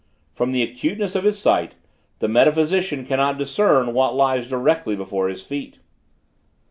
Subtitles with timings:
[0.33, 1.75] From the acuteness of his sight,
[2.17, 5.77] the metaphysician cannot discern what lies directly before his feet.